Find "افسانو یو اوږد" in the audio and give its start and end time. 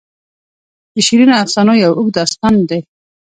1.43-2.15